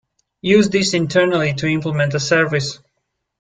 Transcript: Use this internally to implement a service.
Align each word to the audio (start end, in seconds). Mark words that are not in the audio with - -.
Use 0.41 0.67
this 0.67 0.95
internally 0.95 1.53
to 1.53 1.67
implement 1.67 2.15
a 2.15 2.19
service. 2.19 2.79